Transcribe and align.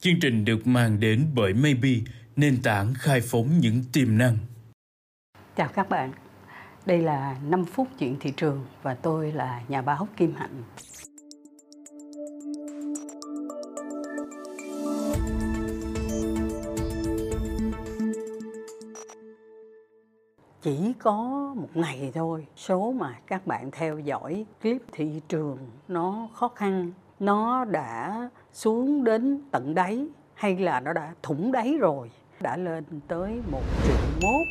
Chương 0.00 0.20
trình 0.20 0.44
được 0.44 0.66
mang 0.66 1.00
đến 1.00 1.26
bởi 1.34 1.54
Maybe, 1.54 1.90
nền 2.36 2.62
tảng 2.62 2.94
khai 2.94 3.20
phóng 3.20 3.58
những 3.60 3.82
tiềm 3.92 4.18
năng. 4.18 4.36
Chào 5.56 5.68
các 5.68 5.88
bạn, 5.88 6.12
đây 6.86 6.98
là 6.98 7.36
5 7.48 7.64
phút 7.64 7.88
chuyện 7.98 8.16
thị 8.20 8.32
trường 8.36 8.66
và 8.82 8.94
tôi 8.94 9.32
là 9.32 9.62
nhà 9.68 9.82
báo 9.82 10.08
Kim 10.16 10.34
Hạnh. 10.34 10.62
Chỉ 20.62 20.92
có 20.98 21.22
một 21.56 21.70
ngày 21.74 22.10
thôi, 22.14 22.46
số 22.56 22.92
mà 22.92 23.18
các 23.26 23.46
bạn 23.46 23.70
theo 23.70 23.98
dõi 23.98 24.46
clip 24.62 24.82
thị 24.92 25.20
trường 25.28 25.58
nó 25.88 26.28
khó 26.34 26.48
khăn, 26.48 26.92
nó 27.20 27.64
đã 27.64 28.28
xuống 28.52 29.04
đến 29.04 29.40
tận 29.50 29.74
đáy 29.74 30.06
hay 30.34 30.56
là 30.56 30.80
nó 30.80 30.92
đã 30.92 31.14
thủng 31.22 31.52
đáy 31.52 31.76
rồi, 31.80 32.10
đã 32.40 32.56
lên 32.56 32.84
tới 33.08 33.42
một 33.50 33.62
triệu 33.86 33.96
mốt 34.22 34.46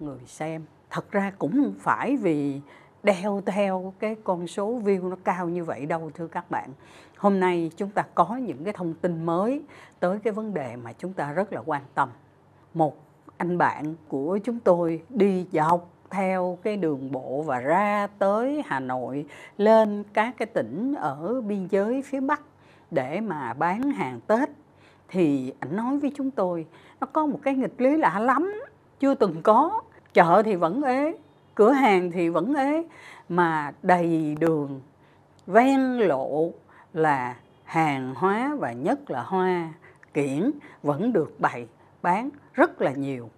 người 0.00 0.20
xem. 0.26 0.64
Thật 0.90 1.10
ra 1.10 1.32
cũng 1.38 1.52
không 1.52 1.74
phải 1.78 2.16
vì 2.16 2.60
đeo 3.02 3.42
theo 3.46 3.94
cái 3.98 4.16
con 4.24 4.46
số 4.46 4.80
view 4.84 5.08
nó 5.08 5.16
cao 5.24 5.48
như 5.48 5.64
vậy 5.64 5.86
đâu 5.86 6.10
thưa 6.14 6.26
các 6.26 6.50
bạn. 6.50 6.70
Hôm 7.16 7.40
nay 7.40 7.70
chúng 7.76 7.90
ta 7.90 8.04
có 8.14 8.36
những 8.36 8.64
cái 8.64 8.72
thông 8.72 8.94
tin 8.94 9.26
mới 9.26 9.62
tới 10.00 10.18
cái 10.18 10.32
vấn 10.32 10.54
đề 10.54 10.76
mà 10.76 10.92
chúng 10.92 11.12
ta 11.12 11.32
rất 11.32 11.52
là 11.52 11.60
quan 11.66 11.82
tâm. 11.94 12.08
Một 12.74 12.96
anh 13.36 13.58
bạn 13.58 13.94
của 14.08 14.38
chúng 14.44 14.60
tôi 14.60 15.02
đi 15.08 15.46
dọc 15.52 15.90
theo 16.10 16.58
cái 16.62 16.76
đường 16.76 17.12
bộ 17.12 17.42
và 17.46 17.58
ra 17.58 18.06
tới 18.18 18.62
Hà 18.66 18.80
Nội, 18.80 19.26
lên 19.58 20.04
các 20.12 20.34
cái 20.36 20.46
tỉnh 20.46 20.94
ở 20.94 21.40
biên 21.40 21.66
giới 21.70 22.02
phía 22.02 22.20
Bắc 22.20 22.40
để 22.90 23.20
mà 23.20 23.52
bán 23.52 23.90
hàng 23.90 24.20
Tết. 24.26 24.48
Thì 25.08 25.52
anh 25.60 25.76
nói 25.76 25.98
với 25.98 26.12
chúng 26.16 26.30
tôi, 26.30 26.66
nó 27.00 27.06
có 27.06 27.26
một 27.26 27.40
cái 27.42 27.54
nghịch 27.54 27.80
lý 27.80 27.96
lạ 27.96 28.18
lắm, 28.18 28.54
chưa 29.00 29.14
từng 29.14 29.42
có. 29.42 29.82
Chợ 30.12 30.42
thì 30.44 30.56
vẫn 30.56 30.82
ế, 30.82 31.16
cửa 31.54 31.72
hàng 31.72 32.10
thì 32.10 32.28
vẫn 32.28 32.54
ế, 32.54 32.82
mà 33.28 33.72
đầy 33.82 34.36
đường, 34.40 34.80
ven 35.46 35.80
lộ 35.98 36.52
là 36.92 37.36
hàng 37.64 38.14
hóa 38.14 38.56
và 38.58 38.72
nhất 38.72 39.10
là 39.10 39.22
hoa 39.22 39.72
kiển 40.14 40.50
vẫn 40.82 41.12
được 41.12 41.34
bày 41.38 41.66
bán 42.02 42.30
rất 42.52 42.80
là 42.80 42.92
nhiều. 42.92 43.30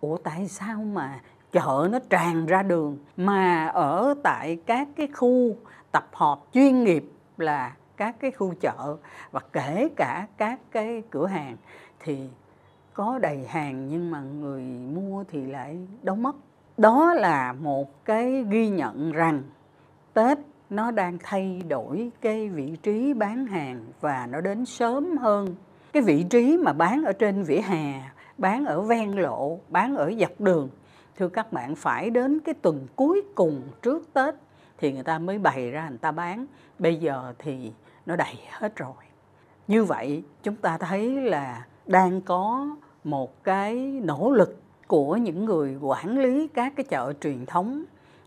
Ủa, 0.00 0.16
tại 0.16 0.48
sao 0.48 0.78
mà 0.78 1.20
chợ 1.56 1.88
nó 1.92 1.98
tràn 2.10 2.46
ra 2.46 2.62
đường. 2.62 2.98
Mà 3.16 3.66
ở 3.66 4.14
tại 4.22 4.58
các 4.66 4.88
cái 4.96 5.08
khu 5.14 5.56
tập 5.92 6.08
hợp 6.12 6.40
chuyên 6.52 6.84
nghiệp 6.84 7.10
là 7.38 7.76
các 7.96 8.16
cái 8.20 8.30
khu 8.30 8.54
chợ 8.60 8.96
và 9.30 9.40
kể 9.52 9.88
cả 9.96 10.26
các 10.36 10.60
cái 10.70 11.02
cửa 11.10 11.26
hàng 11.26 11.56
thì 12.00 12.18
có 12.94 13.18
đầy 13.18 13.46
hàng 13.48 13.88
nhưng 13.88 14.10
mà 14.10 14.20
người 14.20 14.62
mua 14.94 15.24
thì 15.28 15.46
lại 15.46 15.78
đâu 16.02 16.16
mất. 16.16 16.36
Đó 16.76 17.14
là 17.14 17.52
một 17.52 18.04
cái 18.04 18.44
ghi 18.50 18.68
nhận 18.68 19.12
rằng 19.12 19.42
tết 20.14 20.38
nó 20.70 20.90
đang 20.90 21.18
thay 21.22 21.62
đổi 21.68 22.10
cái 22.20 22.48
vị 22.48 22.76
trí 22.82 23.14
bán 23.14 23.46
hàng 23.46 23.84
và 24.00 24.26
nó 24.30 24.40
đến 24.40 24.64
sớm 24.64 25.16
hơn. 25.16 25.54
Cái 25.92 26.02
vị 26.02 26.24
trí 26.30 26.56
mà 26.56 26.72
bán 26.72 27.04
ở 27.04 27.12
trên 27.12 27.42
vỉa 27.42 27.60
hè, 27.60 28.02
bán 28.38 28.64
ở 28.64 28.80
ven 28.80 29.12
lộ, 29.12 29.58
bán 29.68 29.96
ở 29.96 30.12
dọc 30.20 30.40
đường 30.40 30.68
thưa 31.18 31.28
các 31.28 31.52
bạn, 31.52 31.74
phải 31.74 32.10
đến 32.10 32.40
cái 32.40 32.54
tuần 32.54 32.86
cuối 32.96 33.22
cùng 33.34 33.62
trước 33.82 34.12
tết 34.12 34.34
thì 34.78 34.92
người 34.92 35.02
ta 35.02 35.18
mới 35.18 35.38
bày 35.38 35.70
ra 35.70 35.88
người 35.88 35.98
ta 35.98 36.12
bán. 36.12 36.46
Bây 36.78 36.96
giờ 36.96 37.34
thì 37.38 37.72
nó 38.06 38.16
đầy 38.16 38.34
hết 38.50 38.76
rồi. 38.76 38.94
Như 39.68 39.84
vậy, 39.84 40.22
chúng 40.42 40.56
ta 40.56 40.78
thấy 40.78 41.20
là 41.20 41.66
đang 41.86 42.20
có 42.20 42.68
một 43.04 43.44
cái 43.44 43.74
nỗ 44.04 44.30
lực 44.30 44.60
của 44.86 45.16
những 45.16 45.44
người 45.44 45.76
quản 45.80 46.18
lý 46.18 46.48
các 46.48 46.72
cái 46.76 46.84
chợ 46.84 47.12
truyền 47.20 47.46
thống 47.46 47.84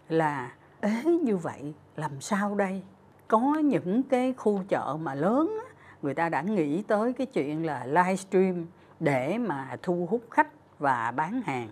là 0.09 0.53
ế 0.81 1.03
như 1.23 1.37
vậy 1.37 1.73
làm 1.95 2.21
sao 2.21 2.55
đây? 2.55 2.81
Có 3.27 3.55
những 3.63 4.03
cái 4.03 4.33
khu 4.37 4.61
chợ 4.67 4.97
mà 5.01 5.15
lớn 5.15 5.59
người 6.01 6.13
ta 6.13 6.29
đã 6.29 6.41
nghĩ 6.41 6.81
tới 6.81 7.13
cái 7.13 7.27
chuyện 7.27 7.65
là 7.65 7.85
livestream 7.85 8.65
để 8.99 9.37
mà 9.37 9.77
thu 9.81 10.07
hút 10.09 10.21
khách 10.31 10.47
và 10.79 11.11
bán 11.11 11.41
hàng 11.41 11.69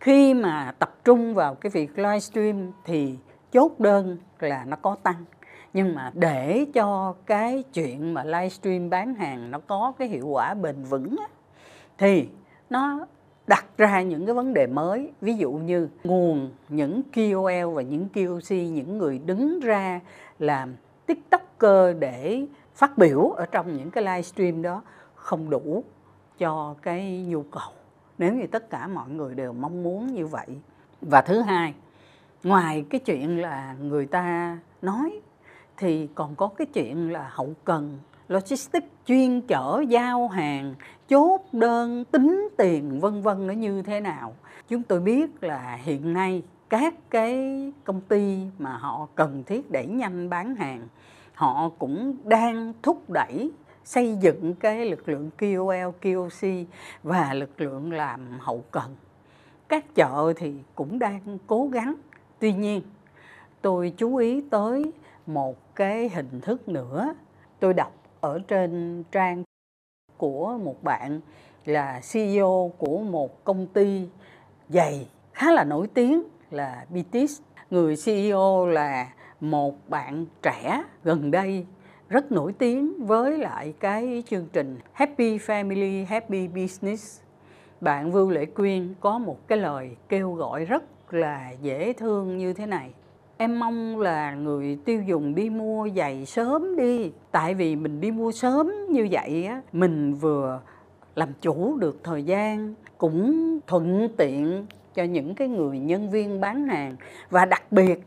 khi 0.00 0.34
mà 0.34 0.74
tập 0.78 0.96
trung 1.04 1.34
vào 1.34 1.54
cái 1.54 1.70
việc 1.70 1.98
livestream 1.98 2.72
thì 2.84 3.18
chốt 3.52 3.80
đơn 3.80 4.18
là 4.38 4.64
nó 4.64 4.76
có 4.76 4.96
tăng. 5.02 5.24
Nhưng 5.72 5.94
mà 5.94 6.10
để 6.14 6.66
cho 6.74 7.14
cái 7.26 7.64
chuyện 7.72 8.14
mà 8.14 8.24
livestream 8.24 8.90
bán 8.90 9.14
hàng 9.14 9.50
nó 9.50 9.58
có 9.66 9.92
cái 9.98 10.08
hiệu 10.08 10.26
quả 10.26 10.54
bền 10.54 10.82
vững 10.82 11.16
á, 11.18 11.26
thì 11.98 12.28
nó 12.70 13.06
đặt 13.46 13.64
ra 13.76 14.02
những 14.02 14.26
cái 14.26 14.34
vấn 14.34 14.54
đề 14.54 14.66
mới. 14.66 15.12
Ví 15.20 15.34
dụ 15.34 15.52
như 15.52 15.88
nguồn 16.04 16.50
những 16.68 17.02
KOL 17.14 17.74
và 17.74 17.82
những 17.82 18.08
KOC 18.08 18.50
những 18.50 18.98
người 18.98 19.18
đứng 19.18 19.60
ra 19.60 20.00
làm 20.38 20.76
tiktoker 21.06 21.96
để 21.98 22.46
phát 22.74 22.98
biểu 22.98 23.30
ở 23.30 23.46
trong 23.46 23.76
những 23.76 23.90
cái 23.90 24.04
livestream 24.04 24.62
đó 24.62 24.82
không 25.14 25.50
đủ 25.50 25.84
cho 26.38 26.74
cái 26.82 27.24
nhu 27.28 27.42
cầu 27.42 27.72
nếu 28.18 28.34
như 28.34 28.46
tất 28.46 28.70
cả 28.70 28.86
mọi 28.86 29.08
người 29.10 29.34
đều 29.34 29.52
mong 29.52 29.82
muốn 29.82 30.14
như 30.14 30.26
vậy. 30.26 30.46
Và 31.00 31.20
thứ 31.20 31.40
hai, 31.40 31.74
ngoài 32.42 32.84
cái 32.90 33.00
chuyện 33.00 33.42
là 33.42 33.76
người 33.80 34.06
ta 34.06 34.58
nói, 34.82 35.20
thì 35.76 36.08
còn 36.14 36.34
có 36.34 36.48
cái 36.48 36.66
chuyện 36.66 37.12
là 37.12 37.30
hậu 37.32 37.54
cần, 37.64 37.98
logistics 38.28 38.86
chuyên 39.06 39.40
chở, 39.40 39.84
giao 39.88 40.28
hàng, 40.28 40.74
chốt 41.08 41.40
đơn, 41.52 42.04
tính 42.04 42.48
tiền, 42.58 43.00
vân 43.00 43.22
vân 43.22 43.46
nó 43.46 43.52
như 43.52 43.82
thế 43.82 44.00
nào. 44.00 44.34
Chúng 44.68 44.82
tôi 44.82 45.00
biết 45.00 45.42
là 45.42 45.78
hiện 45.82 46.12
nay 46.12 46.42
các 46.68 46.94
cái 47.10 47.62
công 47.84 48.00
ty 48.00 48.38
mà 48.58 48.76
họ 48.76 49.08
cần 49.14 49.42
thiết 49.46 49.70
đẩy 49.70 49.86
nhanh 49.86 50.30
bán 50.30 50.54
hàng, 50.54 50.88
họ 51.34 51.68
cũng 51.68 52.16
đang 52.24 52.72
thúc 52.82 53.10
đẩy 53.10 53.50
xây 53.86 54.16
dựng 54.20 54.54
cái 54.54 54.84
lực 54.86 55.08
lượng 55.08 55.30
KOL, 55.38 55.90
KOC 56.02 56.48
và 57.02 57.34
lực 57.34 57.60
lượng 57.60 57.92
làm 57.92 58.38
hậu 58.40 58.64
cần. 58.70 58.96
Các 59.68 59.94
chợ 59.94 60.32
thì 60.36 60.54
cũng 60.74 60.98
đang 60.98 61.38
cố 61.46 61.68
gắng. 61.72 61.94
Tuy 62.38 62.52
nhiên, 62.52 62.82
tôi 63.62 63.92
chú 63.96 64.16
ý 64.16 64.40
tới 64.50 64.92
một 65.26 65.74
cái 65.74 66.08
hình 66.08 66.40
thức 66.40 66.68
nữa. 66.68 67.14
Tôi 67.60 67.74
đọc 67.74 67.92
ở 68.20 68.40
trên 68.48 69.02
trang 69.12 69.42
của 70.16 70.58
một 70.62 70.82
bạn 70.82 71.20
là 71.64 72.00
CEO 72.12 72.72
của 72.78 72.98
một 72.98 73.44
công 73.44 73.66
ty 73.66 74.08
giày 74.68 75.08
khá 75.32 75.52
là 75.52 75.64
nổi 75.64 75.88
tiếng 75.94 76.22
là 76.50 76.86
Bitis. 76.90 77.40
Người 77.70 77.94
CEO 78.04 78.66
là 78.66 79.12
một 79.40 79.88
bạn 79.88 80.26
trẻ 80.42 80.82
gần 81.04 81.30
đây 81.30 81.66
rất 82.08 82.32
nổi 82.32 82.52
tiếng 82.58 83.06
với 83.06 83.38
lại 83.38 83.74
cái 83.80 84.22
chương 84.26 84.46
trình 84.52 84.78
Happy 84.92 85.38
Family 85.38 86.04
Happy 86.04 86.48
Business. 86.48 87.20
Bạn 87.80 88.12
Vưu 88.12 88.30
Lệ 88.30 88.44
Quyên 88.44 88.94
có 89.00 89.18
một 89.18 89.48
cái 89.48 89.58
lời 89.58 89.96
kêu 90.08 90.32
gọi 90.32 90.64
rất 90.64 91.14
là 91.14 91.50
dễ 91.62 91.92
thương 91.92 92.38
như 92.38 92.52
thế 92.52 92.66
này. 92.66 92.90
Em 93.36 93.58
mong 93.58 94.00
là 94.00 94.34
người 94.34 94.78
tiêu 94.84 95.02
dùng 95.02 95.34
đi 95.34 95.50
mua 95.50 95.88
giày 95.96 96.26
sớm 96.26 96.76
đi, 96.76 97.12
tại 97.30 97.54
vì 97.54 97.76
mình 97.76 98.00
đi 98.00 98.10
mua 98.10 98.32
sớm 98.32 98.72
như 98.90 99.08
vậy 99.10 99.46
á, 99.46 99.62
mình 99.72 100.14
vừa 100.14 100.60
làm 101.14 101.28
chủ 101.40 101.76
được 101.76 102.00
thời 102.04 102.22
gian, 102.22 102.74
cũng 102.98 103.58
thuận 103.66 104.08
tiện 104.16 104.66
cho 104.94 105.02
những 105.02 105.34
cái 105.34 105.48
người 105.48 105.78
nhân 105.78 106.10
viên 106.10 106.40
bán 106.40 106.66
hàng 106.66 106.96
và 107.30 107.44
đặc 107.44 107.72
biệt 107.72 108.00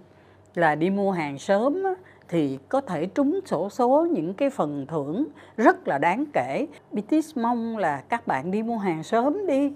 là 0.56 0.76
đi 0.76 0.90
mua 0.90 1.12
hàng 1.12 1.38
sớm 1.38 1.84
á, 1.84 1.94
thì 2.30 2.60
có 2.70 2.82
thể 2.82 3.06
trúng 3.06 3.40
sổ 3.46 3.70
số 3.70 4.08
những 4.12 4.34
cái 4.34 4.50
phần 4.50 4.86
thưởng 4.88 5.28
rất 5.58 5.88
là 5.88 5.98
đáng 5.98 6.26
kể. 6.34 6.68
BTS 6.92 7.38
mong 7.38 7.78
là 7.78 8.02
các 8.10 8.28
bạn 8.28 8.52
đi 8.52 8.64
mua 8.64 8.78
hàng 8.78 9.04
sớm 9.04 9.48
đi. 9.48 9.74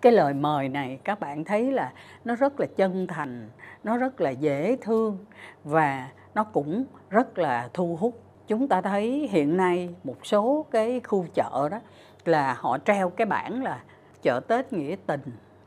Cái 0.00 0.12
lời 0.12 0.34
mời 0.34 0.68
này 0.68 0.98
các 1.04 1.20
bạn 1.20 1.44
thấy 1.44 1.72
là 1.72 1.92
nó 2.24 2.34
rất 2.34 2.60
là 2.60 2.66
chân 2.76 3.06
thành, 3.06 3.48
nó 3.84 3.96
rất 3.96 4.20
là 4.20 4.30
dễ 4.30 4.76
thương 4.80 5.18
và 5.64 6.08
nó 6.34 6.44
cũng 6.44 6.84
rất 7.10 7.38
là 7.38 7.68
thu 7.74 7.96
hút. 8.00 8.20
Chúng 8.46 8.68
ta 8.68 8.80
thấy 8.80 9.28
hiện 9.30 9.56
nay 9.56 9.94
một 10.04 10.26
số 10.26 10.66
cái 10.70 11.00
khu 11.00 11.26
chợ 11.34 11.68
đó 11.70 11.80
là 12.24 12.56
họ 12.58 12.78
treo 12.78 13.10
cái 13.10 13.26
bảng 13.26 13.62
là 13.62 13.82
chợ 14.22 14.40
Tết 14.40 14.72
nghĩa 14.72 14.96
tình, 15.06 15.20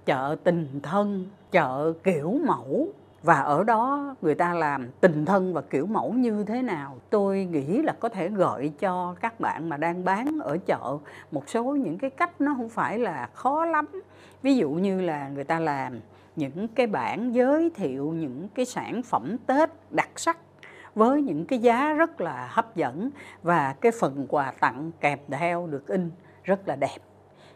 chợ 0.05 0.35
tình 0.43 0.79
thân, 0.83 1.25
chợ 1.51 1.93
kiểu 2.03 2.39
mẫu 2.45 2.87
và 3.27 3.39
ở 3.39 3.63
đó 3.63 4.15
người 4.21 4.35
ta 4.35 4.53
làm 4.53 4.87
tình 5.01 5.25
thân 5.25 5.53
và 5.53 5.61
kiểu 5.61 5.85
mẫu 5.85 6.13
như 6.13 6.43
thế 6.43 6.61
nào, 6.61 6.97
tôi 7.09 7.45
nghĩ 7.45 7.81
là 7.81 7.93
có 7.99 8.09
thể 8.09 8.29
gợi 8.29 8.71
cho 8.79 9.15
các 9.21 9.39
bạn 9.39 9.69
mà 9.69 9.77
đang 9.77 10.05
bán 10.05 10.39
ở 10.41 10.57
chợ 10.65 10.97
một 11.31 11.49
số 11.49 11.63
những 11.63 11.97
cái 11.97 12.09
cách 12.09 12.41
nó 12.41 12.53
không 12.57 12.69
phải 12.69 12.99
là 12.99 13.29
khó 13.33 13.65
lắm. 13.65 13.85
Ví 14.41 14.55
dụ 14.55 14.69
như 14.69 15.01
là 15.01 15.29
người 15.29 15.43
ta 15.43 15.59
làm 15.59 15.99
những 16.35 16.67
cái 16.67 16.87
bản 16.87 17.35
giới 17.35 17.69
thiệu 17.75 18.13
những 18.13 18.47
cái 18.55 18.65
sản 18.65 19.01
phẩm 19.03 19.37
tết 19.47 19.69
đặc 19.89 20.09
sắc 20.15 20.37
với 20.95 21.21
những 21.21 21.45
cái 21.45 21.59
giá 21.59 21.93
rất 21.93 22.21
là 22.21 22.47
hấp 22.51 22.75
dẫn 22.75 23.09
và 23.43 23.75
cái 23.81 23.91
phần 23.99 24.25
quà 24.29 24.53
tặng 24.59 24.91
kèm 24.99 25.19
theo 25.29 25.67
được 25.67 25.87
in 25.87 26.11
rất 26.43 26.67
là 26.67 26.75
đẹp 26.75 26.97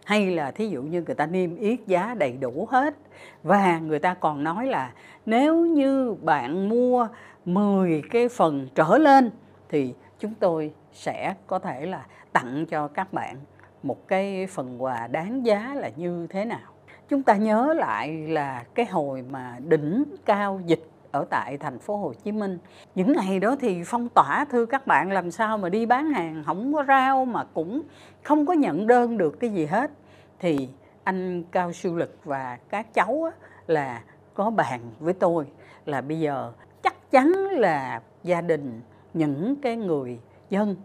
hay 0.05 0.31
là 0.31 0.51
thí 0.51 0.67
dụ 0.67 0.81
như 0.81 1.01
người 1.01 1.15
ta 1.15 1.25
niêm 1.25 1.55
yết 1.55 1.79
giá 1.87 2.15
đầy 2.17 2.37
đủ 2.39 2.67
hết, 2.71 2.95
và 3.43 3.79
người 3.79 3.99
ta 3.99 4.13
còn 4.13 4.43
nói 4.43 4.67
là 4.67 4.91
nếu 5.25 5.65
như 5.65 6.15
bạn 6.21 6.69
mua 6.69 7.07
10 7.45 8.01
cái 8.11 8.29
phần 8.29 8.67
trở 8.75 8.97
lên, 8.97 9.31
thì 9.69 9.93
chúng 10.19 10.33
tôi 10.39 10.73
sẽ 10.93 11.33
có 11.47 11.59
thể 11.59 11.85
là 11.85 12.05
tặng 12.33 12.65
cho 12.65 12.87
các 12.87 13.13
bạn 13.13 13.35
một 13.83 14.07
cái 14.07 14.47
phần 14.47 14.83
quà 14.83 15.07
đáng 15.07 15.45
giá 15.45 15.73
là 15.75 15.89
như 15.95 16.27
thế 16.29 16.45
nào. 16.45 16.69
Chúng 17.09 17.23
ta 17.23 17.35
nhớ 17.35 17.73
lại 17.77 18.27
là 18.27 18.63
cái 18.75 18.85
hồi 18.85 19.23
mà 19.29 19.57
đỉnh 19.67 20.03
cao 20.25 20.61
dịch 20.65 20.90
ở 21.11 21.25
tại 21.29 21.57
thành 21.57 21.79
phố 21.79 21.97
Hồ 21.97 22.13
Chí 22.23 22.31
Minh. 22.31 22.57
Những 22.95 23.13
ngày 23.13 23.39
đó 23.39 23.55
thì 23.59 23.83
phong 23.85 24.09
tỏa 24.09 24.45
thưa 24.45 24.65
các 24.65 24.87
bạn 24.87 25.11
làm 25.11 25.31
sao 25.31 25.57
mà 25.57 25.69
đi 25.69 25.85
bán 25.85 26.11
hàng 26.11 26.43
không 26.45 26.73
có 26.73 26.83
rau 26.87 27.25
mà 27.25 27.43
cũng 27.43 27.81
không 28.23 28.45
có 28.45 28.53
nhận 28.53 28.87
đơn 28.87 29.17
được 29.17 29.39
cái 29.39 29.49
gì 29.49 29.65
hết. 29.65 29.91
Thì 30.39 30.69
anh 31.03 31.43
Cao 31.51 31.73
Siêu 31.73 31.95
Lực 31.95 32.17
và 32.23 32.57
các 32.69 32.93
cháu 32.93 33.23
á, 33.23 33.31
là 33.67 34.03
có 34.33 34.49
bàn 34.49 34.79
với 34.99 35.13
tôi 35.13 35.45
là 35.85 36.01
bây 36.01 36.19
giờ 36.19 36.51
chắc 36.83 37.11
chắn 37.11 37.31
là 37.51 38.01
gia 38.23 38.41
đình 38.41 38.81
những 39.13 39.55
cái 39.61 39.75
người 39.75 40.19
dân 40.49 40.75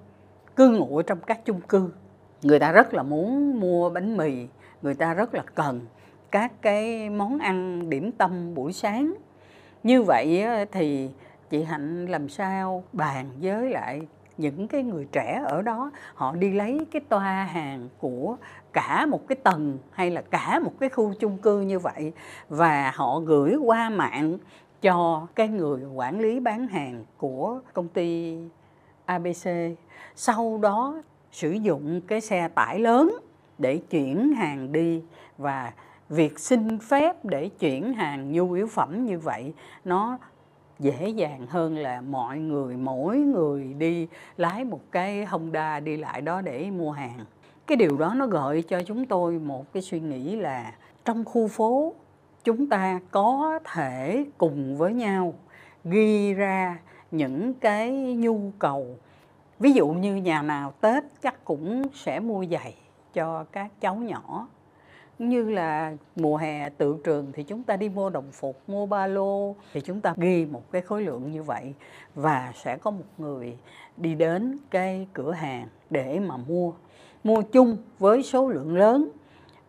cư 0.57 0.71
ngụ 0.71 1.03
trong 1.03 1.19
các 1.21 1.45
chung 1.45 1.61
cư 1.61 1.91
người 2.43 2.59
ta 2.59 2.73
rất 2.73 2.95
là 2.95 3.03
muốn 3.03 3.61
mua 3.61 3.91
bánh 3.91 4.17
mì 4.17 4.47
người 4.83 4.95
ta 4.95 5.15
rất 5.15 5.35
là 5.35 5.43
cần 5.55 5.81
các 6.31 6.53
cái 6.63 7.11
món 7.11 7.39
ăn 7.39 7.91
điểm 7.91 8.13
tâm 8.13 8.55
buổi 8.55 8.73
sáng 8.73 9.15
như 9.87 10.03
vậy 10.03 10.45
thì 10.73 11.11
chị 11.51 11.63
hạnh 11.63 12.07
làm 12.07 12.29
sao 12.29 12.85
bàn 12.93 13.31
với 13.41 13.71
lại 13.71 14.01
những 14.37 14.69
cái 14.69 14.83
người 14.83 15.07
trẻ 15.13 15.43
ở 15.47 15.63
đó? 15.63 15.91
Họ 16.15 16.33
đi 16.33 16.53
lấy 16.53 16.87
cái 16.93 17.03
toa 17.09 17.45
hàng 17.45 17.89
của 17.99 18.37
cả 18.73 19.07
một 19.07 19.29
cái 19.29 19.37
tầng 19.43 19.79
hay 19.91 20.11
là 20.11 20.23
cả 20.23 20.59
một 20.59 20.73
cái 20.81 20.89
khu 20.89 21.15
chung 21.21 21.39
cư 21.39 21.61
như 21.61 21.79
vậy 21.79 22.13
và 22.49 22.93
họ 22.95 23.21
gửi 23.21 23.57
qua 23.57 23.91
mạng 23.91 24.39
cho 24.83 25.27
cái 25.35 25.49
người 25.49 25.85
quản 25.85 26.21
lý 26.21 26.41
bán 26.41 26.69
hàng 26.69 27.05
của 27.17 27.61
công 27.73 27.89
ty 27.89 28.39
ABC 29.05 29.49
sau 30.17 30.59
đó 30.63 31.03
sử 31.33 31.51
dụng 31.51 32.01
cái 32.01 32.21
xe 32.21 32.49
tải 32.49 32.79
lớn 32.79 33.19
để 33.59 33.81
chuyển 33.91 34.33
hàng 34.33 34.73
đi 34.73 35.03
và 35.39 35.73
việc 36.09 36.39
xin 36.39 36.79
phép 36.79 37.25
để 37.25 37.49
chuyển 37.49 37.93
hàng 37.93 38.33
nhu 38.33 38.53
yếu 38.53 38.67
phẩm 38.67 39.05
như 39.05 39.19
vậy, 39.19 39.55
nó 39.85 40.19
dễ 40.79 41.09
dàng 41.09 41.47
hơn 41.47 41.77
là 41.77 42.01
mọi 42.01 42.39
người, 42.39 42.77
mỗi 42.77 43.17
người 43.17 43.75
đi 43.79 44.09
lái 44.37 44.65
một 44.65 44.81
cái 44.91 45.25
Honda 45.25 45.81
đi 45.81 45.97
lại 45.97 46.21
đó 46.21 46.41
để 46.41 46.71
mua 46.71 46.91
hàng. 46.91 47.19
Cái 47.67 47.77
điều 47.77 47.97
đó 47.97 48.15
nó 48.17 48.27
gợi 48.27 48.63
cho 48.63 48.83
chúng 48.87 49.07
tôi 49.07 49.39
một 49.39 49.73
cái 49.73 49.83
suy 49.83 50.01
nghĩ 50.01 50.37
là 50.37 50.73
trong 51.05 51.25
khu 51.25 51.49
phố, 51.49 51.95
chúng 52.45 52.69
ta 52.69 53.01
có 53.11 53.59
thể 53.73 54.25
cùng 54.39 54.77
với 54.77 54.93
nhau 54.93 55.35
ghi 55.85 56.35
ra 56.35 56.79
những 57.11 57.55
cái 57.55 58.15
nhu 58.15 58.41
cầu 58.59 58.97
ví 59.59 59.73
dụ 59.73 59.89
như 59.89 60.17
nhà 60.17 60.43
nào 60.43 60.73
tết 60.81 61.05
chắc 61.23 61.45
cũng 61.45 61.83
sẽ 61.95 62.21
mua 62.21 62.45
giày 62.51 62.75
cho 63.13 63.45
các 63.53 63.81
cháu 63.81 63.97
nhỏ 63.97 64.49
như 65.19 65.51
là 65.51 65.97
mùa 66.17 66.37
hè 66.37 66.69
tự 66.69 66.97
trường 67.05 67.33
thì 67.33 67.43
chúng 67.43 67.63
ta 67.63 67.77
đi 67.77 67.89
mua 67.89 68.11
đồng 68.11 68.31
phục, 68.33 68.61
mua 68.67 68.87
ba 68.87 69.07
lô, 69.07 69.55
thì 69.73 69.81
chúng 69.81 70.01
ta 70.01 70.15
ghi 70.17 70.47
một 70.47 70.73
cái 70.73 70.83
khối 70.83 71.03
lượng 71.03 71.31
như 71.33 71.43
vậy 71.43 71.75
và 72.15 72.53
sẽ 72.55 72.77
có 72.77 72.91
một 72.91 73.05
người 73.19 73.57
đi 73.97 74.15
đến 74.15 74.59
cái 74.71 75.07
cửa 75.13 75.33
hàng 75.33 75.69
để 75.91 76.21
mà 76.21 76.37
mua. 76.37 76.73
Mua 77.25 77.43
chung 77.43 77.77
với 77.99 78.23
số 78.23 78.49
lượng 78.49 78.77
lớn, 78.77 79.09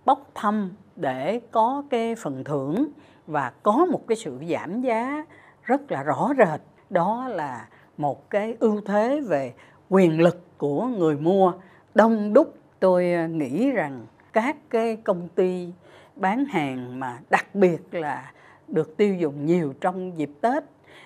bốc 0.06 0.32
thăm 0.36 0.72
để 0.96 1.40
có 1.52 1.84
cái 1.90 2.16
phần 2.16 2.44
thưởng 2.44 2.88
và 3.28 3.54
có 3.64 3.86
một 3.92 4.08
cái 4.08 4.16
sự 4.16 4.40
giảm 4.50 4.82
giá 4.82 5.26
rất 5.64 5.92
là 5.92 6.04
rõ 6.04 6.32
rệt. 6.38 6.62
Đó 6.90 7.28
là 7.28 7.68
một 7.98 8.30
cái 8.30 8.58
ưu 8.60 8.82
thế 8.82 9.22
về 9.22 9.54
quyền 9.90 10.22
lực 10.22 10.58
của 10.58 10.86
người 10.86 11.16
mua. 11.16 11.54
Đông 11.96 12.34
đúc 12.34 12.54
tôi 12.80 13.06
nghĩ 13.30 13.72
rằng 13.72 14.06
các 14.38 14.56
cái 14.70 14.96
công 14.96 15.28
ty 15.36 15.68
bán 16.16 16.46
hàng 16.46 17.00
mà 17.00 17.20
đặc 17.30 17.56
biệt 17.56 17.94
là 17.94 18.32
được 18.68 18.98
tiêu 18.98 19.16
dùng 19.16 19.46
nhiều 19.46 19.74
trong 19.82 20.18
dịp 20.18 20.30
Tết. 20.42 20.64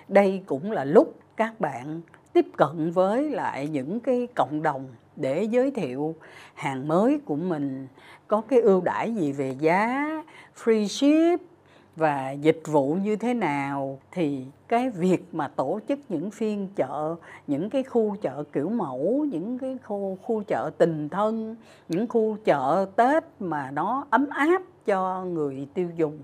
Đây 0.08 0.42
cũng 0.46 0.72
là 0.72 0.84
lúc 0.84 1.14
các 1.36 1.60
bạn 1.60 2.00
tiếp 2.32 2.46
cận 2.56 2.90
với 2.90 3.30
lại 3.30 3.68
những 3.68 4.00
cái 4.00 4.28
cộng 4.34 4.62
đồng 4.62 4.86
để 5.16 5.42
giới 5.42 5.70
thiệu 5.70 6.14
hàng 6.54 6.88
mới 6.88 7.20
của 7.24 7.36
mình. 7.36 7.86
Có 8.28 8.40
cái 8.40 8.60
ưu 8.60 8.80
đãi 8.80 9.14
gì 9.14 9.32
về 9.32 9.56
giá, 9.58 10.08
free 10.56 10.86
ship 10.86 11.51
và 11.96 12.30
dịch 12.30 12.62
vụ 12.66 12.94
như 12.94 13.16
thế 13.16 13.34
nào 13.34 13.98
thì 14.10 14.46
cái 14.68 14.90
việc 14.90 15.24
mà 15.32 15.48
tổ 15.48 15.80
chức 15.88 15.98
những 16.08 16.30
phiên 16.30 16.68
chợ, 16.76 17.16
những 17.46 17.70
cái 17.70 17.82
khu 17.82 18.16
chợ 18.22 18.44
kiểu 18.52 18.68
mẫu, 18.68 19.26
những 19.30 19.58
cái 19.58 19.78
khu 19.84 20.18
khu 20.22 20.42
chợ 20.42 20.70
tình 20.78 21.08
thân, 21.08 21.56
những 21.88 22.08
khu 22.08 22.36
chợ 22.44 22.86
tết 22.96 23.24
mà 23.40 23.70
nó 23.70 24.06
ấm 24.10 24.28
áp 24.30 24.62
cho 24.86 25.24
người 25.24 25.68
tiêu 25.74 25.90
dùng, 25.96 26.18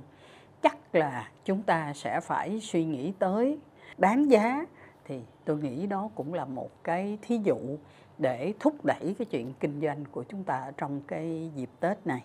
chắc 0.62 0.94
là 0.94 1.30
chúng 1.44 1.62
ta 1.62 1.92
sẽ 1.94 2.20
phải 2.20 2.60
suy 2.62 2.84
nghĩ 2.84 3.12
tới. 3.18 3.58
Đáng 3.98 4.30
giá 4.30 4.66
thì 5.04 5.20
tôi 5.44 5.56
nghĩ 5.56 5.86
đó 5.86 6.10
cũng 6.14 6.34
là 6.34 6.44
một 6.44 6.70
cái 6.84 7.18
thí 7.22 7.40
dụ 7.44 7.56
để 8.18 8.52
thúc 8.60 8.84
đẩy 8.84 9.14
cái 9.18 9.26
chuyện 9.30 9.52
kinh 9.60 9.80
doanh 9.80 10.04
của 10.12 10.24
chúng 10.28 10.44
ta 10.44 10.72
trong 10.76 11.00
cái 11.08 11.50
dịp 11.54 11.70
tết 11.80 12.06
này 12.06 12.22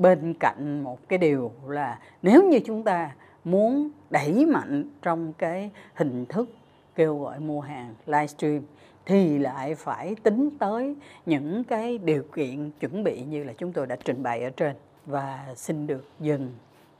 bên 0.00 0.34
cạnh 0.40 0.84
một 0.84 1.08
cái 1.08 1.18
điều 1.18 1.52
là 1.66 1.98
nếu 2.22 2.48
như 2.48 2.60
chúng 2.64 2.82
ta 2.82 3.14
muốn 3.44 3.90
đẩy 4.10 4.46
mạnh 4.46 4.84
trong 5.02 5.32
cái 5.32 5.70
hình 5.94 6.26
thức 6.26 6.50
kêu 6.94 7.18
gọi 7.18 7.40
mua 7.40 7.60
hàng 7.60 7.94
livestream 8.06 8.62
thì 9.06 9.38
lại 9.38 9.74
phải 9.74 10.14
tính 10.22 10.50
tới 10.58 10.96
những 11.26 11.64
cái 11.64 11.98
điều 11.98 12.22
kiện 12.22 12.70
chuẩn 12.80 13.04
bị 13.04 13.22
như 13.22 13.44
là 13.44 13.52
chúng 13.58 13.72
tôi 13.72 13.86
đã 13.86 13.96
trình 14.04 14.22
bày 14.22 14.42
ở 14.42 14.50
trên. 14.50 14.76
Và 15.06 15.46
xin 15.56 15.86
được 15.86 16.04
dừng 16.20 16.52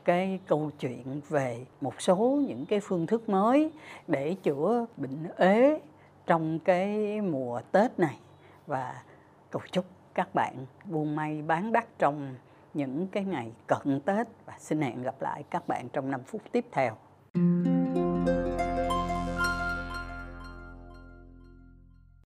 cái 0.05 0.41
câu 0.47 0.71
chuyện 0.81 1.21
về 1.29 1.65
một 1.81 2.03
số 2.03 2.43
những 2.49 2.67
cái 2.67 2.81
phương 2.83 3.07
thức 3.07 3.29
mới 3.29 3.71
để 4.09 4.37
chữa 4.43 4.87
bệnh 4.97 5.19
ế 5.37 5.81
trong 6.27 6.59
cái 6.59 7.21
mùa 7.21 7.61
Tết 7.73 7.99
này. 7.99 8.19
Và 8.67 9.03
cầu 9.51 9.63
chúc 9.73 9.85
các 10.15 10.35
bạn 10.35 10.55
buôn 10.85 11.17
may 11.17 11.43
bán 11.43 11.73
đắt 11.73 11.99
trong 11.99 12.35
những 12.75 13.07
cái 13.13 13.25
ngày 13.25 13.53
cận 13.67 14.01
Tết 14.01 14.27
và 14.47 14.55
xin 14.59 14.81
hẹn 14.81 15.03
gặp 15.03 15.23
lại 15.23 15.45
các 15.51 15.69
bạn 15.69 15.89
trong 15.93 16.11
5 16.11 16.21
phút 16.27 16.43
tiếp 16.53 16.65
theo. 16.73 16.97